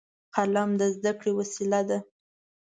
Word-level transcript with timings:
قلم 0.35 0.69
د 0.79 0.81
زده 0.95 1.11
کړې 1.19 1.31
وسیله 1.39 1.81
ده 1.89 1.99